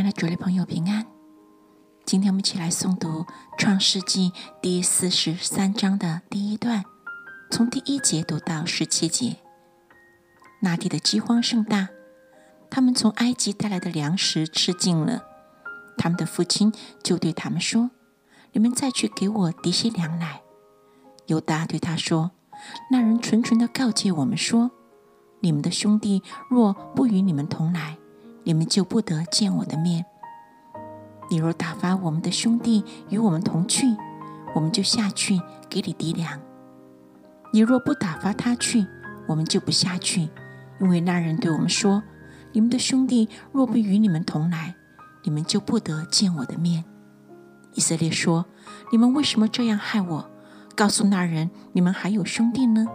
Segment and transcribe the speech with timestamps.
[0.00, 1.04] 亲爱的主内朋友平安，
[2.06, 3.24] 今天我们一起来诵读
[3.58, 4.30] 《创世纪》
[4.62, 6.86] 第四十三章的第一段，
[7.50, 9.36] 从第一节读到十七节。
[10.62, 11.90] 那地的饥荒甚大，
[12.70, 15.22] 他们从埃及带来的粮食吃尽了。
[15.98, 16.72] 他们的父亲
[17.04, 17.90] 就对他们说
[18.52, 20.40] ：“你们再去给我提些粮来。”
[21.28, 22.30] 犹大对他说
[22.90, 24.70] ：“那人纯纯的告诫我们说，
[25.40, 27.98] 你们的兄弟若不与你们同来。”
[28.44, 30.04] 你们就不得见我的面。
[31.30, 33.86] 你若打发我们的兄弟与我们同去，
[34.54, 36.40] 我们就下去给你抵粮；
[37.52, 38.84] 你若不打发他去，
[39.28, 40.28] 我们就不下去，
[40.80, 42.02] 因为那人对我们说
[42.52, 44.74] ：“你们的兄弟若不与你们同来，
[45.22, 46.84] 你们就不得见我的面。”
[47.74, 48.46] 以色列说
[48.90, 50.30] ：“你们为什么这样害我？
[50.74, 52.88] 告诉那人，你们还有兄弟呢？”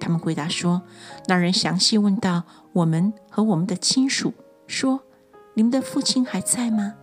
[0.00, 0.80] 他们回答说
[1.28, 4.32] ：“那人详细问道我们和我们的亲属。”
[4.68, 5.00] 说
[5.54, 6.94] ：“你们的父亲还在吗？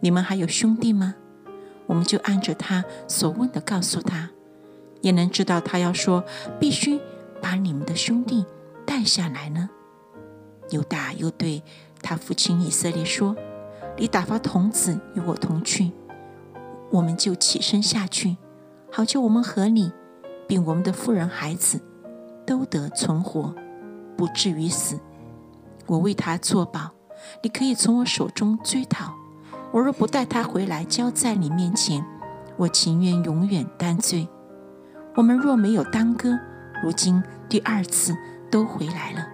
[0.00, 1.14] 你们还有兄弟吗？”
[1.86, 4.30] 我们就按着他所问的告诉他，
[5.02, 6.24] 也能知道他要说
[6.58, 6.98] 必须
[7.42, 8.46] 把你们的兄弟
[8.86, 9.68] 带下来呢。
[10.70, 11.62] 犹大又对
[12.00, 13.36] 他父亲以色列说
[13.98, 15.92] ：“你打发童子与我同去，
[16.90, 18.38] 我们就起身下去，
[18.90, 19.92] 好叫我们和你，
[20.46, 21.78] 并我们的妇人孩子
[22.46, 23.54] 都得存活，
[24.16, 24.98] 不至于死。
[25.86, 26.92] 我为他作保。”
[27.42, 29.14] 你可以从我手中追讨。
[29.72, 32.04] 我若不带他回来交在你面前，
[32.56, 34.28] 我情愿永远担罪。
[35.14, 36.38] 我们若没有耽搁，
[36.82, 38.14] 如今第二次
[38.50, 39.26] 都回来了。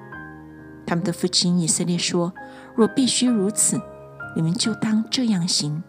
[0.87, 2.33] 他们的父亲以色列说
[2.75, 3.81] ：“若必须如此，
[4.37, 5.83] 你们就当这样行。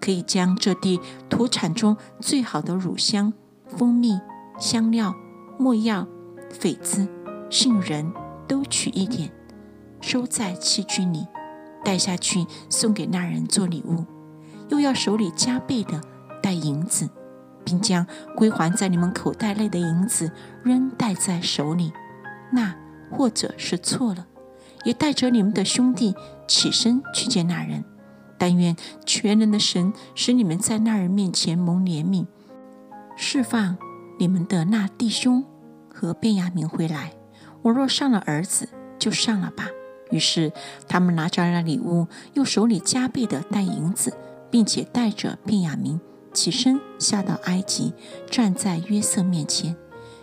[0.00, 3.32] 可以将这地土产中最好的乳香、
[3.66, 4.20] 蜂蜜、
[4.58, 5.14] 香料、
[5.58, 6.06] 没药、
[6.52, 7.08] 榧子、
[7.50, 8.12] 杏仁
[8.46, 9.30] 都取一点，
[10.00, 11.26] 收在器具里。”
[11.84, 14.04] 带下去送给那人做礼物，
[14.68, 16.00] 又要手里加倍的
[16.42, 17.08] 带银子，
[17.64, 20.30] 并将归还在你们口袋内的银子
[20.62, 21.92] 仍带在手里。
[22.52, 22.74] 那
[23.10, 24.26] 或者是错了，
[24.84, 26.14] 也带着你们的兄弟
[26.46, 27.84] 起身去见那人。
[28.40, 32.26] 但愿全能的神使你们在那人面前蒙怜悯，
[33.16, 33.76] 释放
[34.18, 35.44] 你们的那弟兄
[35.92, 37.14] 和便雅明回来。
[37.62, 39.66] 我若上了儿子，就上了吧。
[40.10, 40.52] 于是
[40.86, 44.12] 他们拿着了礼物，又手里加倍的带银子，
[44.50, 46.00] 并且带着便雅明
[46.32, 47.92] 起身下到埃及，
[48.30, 49.76] 站在约瑟面前。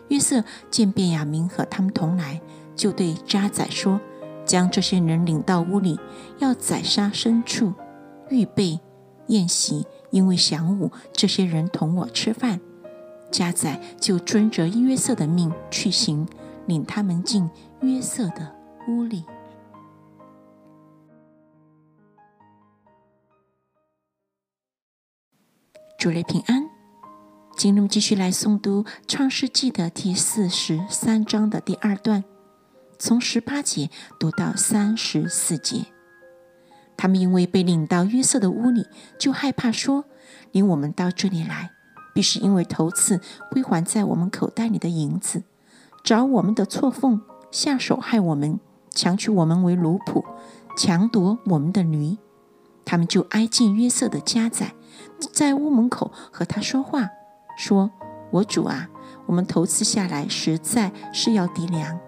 [0.10, 2.42] 约瑟见便雅明和他们同来，
[2.76, 4.00] 就对扎仔说
[4.46, 6.00] ：“将这些人领到屋里，
[6.38, 7.74] 要宰杀牲畜，
[8.30, 8.80] 预备
[9.28, 12.60] 宴席，因为晌午这些人同我吃饭。”
[13.32, 16.28] 加仔就遵着约瑟的命去行，
[16.68, 17.50] 领他们进
[17.82, 18.54] 约瑟的
[18.88, 19.26] 屋里。
[26.06, 26.70] 主内平安，
[27.58, 32.24] 今天我们继续来诵读《创世纪》的第四十三章的第二段，
[33.00, 33.90] 从十八节
[34.20, 35.88] 读到三十四节。
[36.96, 38.86] 他们因为被领到约瑟的屋里，
[39.18, 40.06] 就害怕说
[40.54, 41.72] ：“领我们到这里来，
[42.14, 45.42] 必是因为头次归还在我们口袋里的银子，
[46.04, 48.60] 找我们的错缝，下手害我们，
[48.92, 50.24] 强取我们为奴仆，
[50.78, 52.16] 强夺我们的驴。”
[52.86, 54.74] 他们就挨近约瑟的家宰。
[55.34, 57.10] 在屋门口和他说话，
[57.58, 57.90] 说
[58.32, 58.88] ：“我主啊，
[59.26, 62.00] 我们头次下来实在是要抵粮。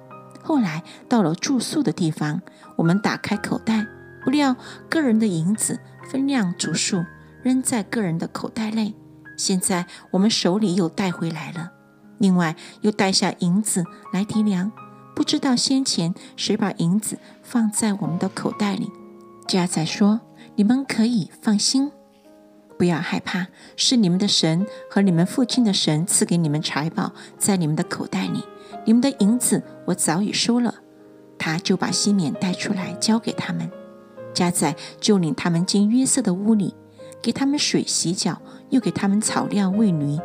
[0.43, 2.41] 后来到了住宿的地方，
[2.77, 3.85] 我们打开口袋，
[4.23, 4.55] 不料
[4.89, 5.79] 个人的银子
[6.09, 7.03] 分量足数，
[7.41, 8.93] 扔在个人的口袋内。
[9.37, 11.71] 现在我们手里又带回来了，
[12.17, 14.71] 另外又带下银子来抵粮。
[15.15, 18.91] 不知道先前谁把银子放在我们的口袋里。”
[19.47, 20.19] 家宰说
[20.57, 21.91] ：“你们可以放心。”
[22.79, 28.43] 不要害怕，是你们的神和你们父亲的神赐给你们财宝，在你们的口袋里。
[28.85, 30.75] 你们的银子我早已收了。
[31.37, 33.69] 他就把西缅带出来交给他们，
[34.33, 36.75] 加在就领他们进约瑟的屋里，
[37.21, 40.17] 给他们水洗脚，又给他们草料喂驴。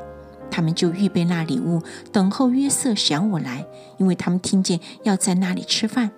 [0.51, 3.67] 他们就预备那礼物，等候约瑟想我来，
[3.99, 6.11] 因为他们听见要在那里吃饭。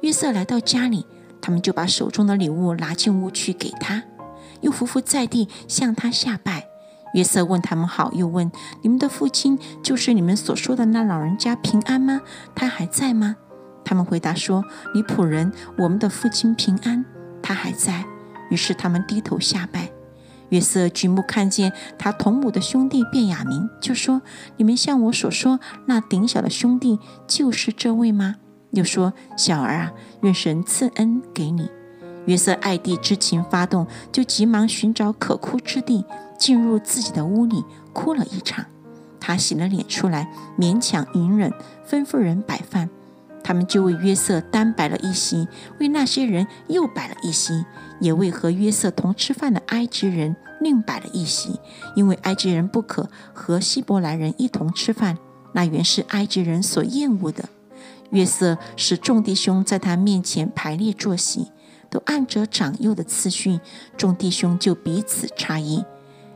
[0.00, 1.06] 约瑟来到家里，
[1.40, 4.02] 他们就把手中的礼物拿进屋去给他。
[4.60, 6.68] 又伏伏在地向他下拜。
[7.14, 8.50] 约瑟问他们好，又问
[8.82, 12.20] 你们的父亲就是你们所说的那老人家平安吗？
[12.54, 13.36] 他还在吗？
[13.84, 14.62] 他们回答说：
[14.94, 17.04] 你仆人，我们的父亲平安，
[17.42, 18.04] 他还在。
[18.50, 19.90] 于是他们低头下拜。
[20.50, 24.20] 约瑟举目看见他同母的兄弟卞雅明，就说：
[24.56, 28.36] 你们像我所说那顶小的兄弟就是这位吗？
[28.70, 29.92] 又说：小儿啊，
[30.22, 31.70] 愿神赐恩给你。
[32.26, 36.04] 约瑟爱弟之情发动，就急忙寻找可哭之地，
[36.38, 38.66] 进入自己的屋里哭了一场。
[39.18, 41.52] 他洗了脸出来，勉强隐忍，
[41.88, 42.90] 吩咐人摆饭。
[43.42, 45.48] 他们就为约瑟单摆了一席，
[45.80, 47.64] 为那些人又摆了一席，
[47.98, 51.58] 也为和约瑟同吃饭的埃及人另摆了一席，
[51.96, 55.16] 因为埃及人不可和希伯来人一同吃饭，
[55.54, 57.48] 那原是埃及人所厌恶的。
[58.10, 61.52] 约瑟使众弟兄在他面前排列坐席。
[61.90, 63.60] 都按着长幼的次序，
[63.96, 65.82] 众弟兄就彼此差异。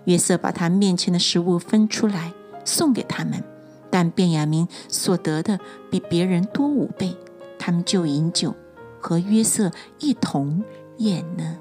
[0.06, 2.32] 约瑟把他面前的食物分出来
[2.64, 3.44] 送给他们，
[3.90, 5.60] 但便雅明所得的
[5.90, 7.14] 比别人多五倍，
[7.58, 8.54] 他们就饮酒，
[8.98, 10.64] 和约瑟一同
[10.96, 11.58] 宴呢。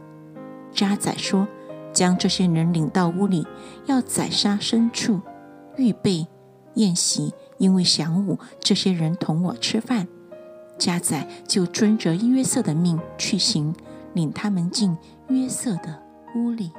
[0.74, 1.46] 扎宰说
[1.92, 3.46] ：“将这些人领到屋里，
[3.88, 5.20] 要宰杀牲畜，
[5.76, 6.26] 预备
[6.76, 10.08] 宴席，因为晌午这些人同我吃饭。”
[10.80, 13.76] 加载就遵着约瑟的命去行，
[14.16, 14.98] 领他们进
[15.30, 16.02] 约瑟的
[16.36, 16.72] 屋里。